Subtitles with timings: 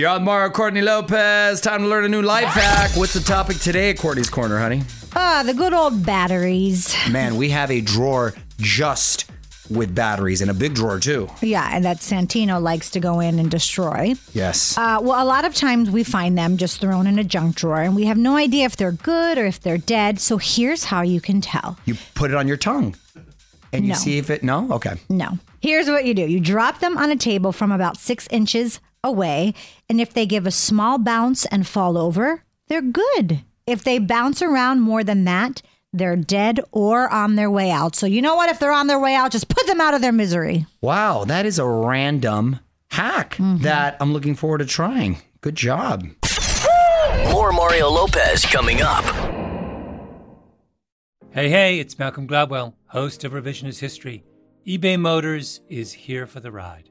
[0.00, 1.60] You're on Mario Courtney Lopez.
[1.60, 2.92] Time to learn a new life hack.
[2.96, 4.84] What's the topic today at Courtney's Corner, honey?
[5.16, 6.94] Ah, the good old batteries.
[7.10, 9.28] Man, we have a drawer just
[9.68, 11.28] with batteries and a big drawer too.
[11.42, 14.14] Yeah, and that Santino likes to go in and destroy.
[14.34, 14.78] Yes.
[14.78, 17.80] Uh, well, a lot of times we find them just thrown in a junk drawer,
[17.80, 20.20] and we have no idea if they're good or if they're dead.
[20.20, 21.76] So here's how you can tell.
[21.86, 22.94] you put it on your tongue
[23.72, 23.98] and you No.
[23.98, 24.44] see if it.
[24.44, 24.70] No?
[24.74, 24.94] Okay.
[25.08, 25.40] No.
[25.60, 29.54] Here's what you do you drop them on a table from about six inches away,
[29.88, 33.40] and if they give a small bounce and fall over, they're good.
[33.66, 37.96] If they bounce around more than that, they're dead or on their way out.
[37.96, 38.50] So, you know what?
[38.50, 40.66] If they're on their way out, just put them out of their misery.
[40.80, 42.60] Wow, that is a random
[42.90, 43.62] hack mm-hmm.
[43.62, 45.18] that I'm looking forward to trying.
[45.40, 46.04] Good job.
[47.32, 49.04] More Mario Lopez coming up.
[51.30, 54.24] Hey, hey, it's Malcolm Gladwell, host of Revisionist History.
[54.66, 56.90] eBay Motors is here for the ride.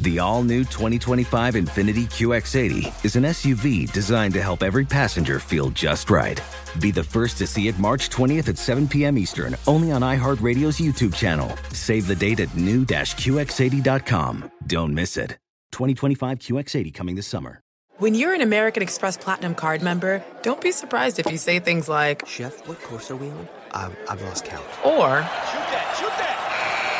[0.00, 5.70] The all new 2025 Infiniti QX80 is an SUV designed to help every passenger feel
[5.70, 6.40] just right.
[6.80, 9.18] Be the first to see it March 20th at 7 p.m.
[9.18, 11.50] Eastern, only on iHeartRadio's YouTube channel.
[11.72, 14.52] Save the date at new-QX80.com.
[14.68, 15.30] Don't miss it.
[15.72, 17.60] 2025 QX80 coming this summer.
[17.96, 21.88] When you're an American Express Platinum card member, don't be surprised if you say things
[21.88, 23.48] like, Chef, what course are we on?
[23.72, 24.64] I've, I've lost count.
[24.84, 25.26] or,